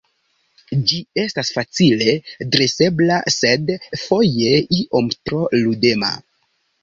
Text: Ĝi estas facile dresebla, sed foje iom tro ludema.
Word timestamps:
Ĝi 0.91 0.99
estas 1.23 1.51
facile 1.57 2.15
dresebla, 2.55 3.19
sed 3.35 3.69
foje 4.05 4.57
iom 4.81 5.11
tro 5.31 5.43
ludema. 5.61 6.11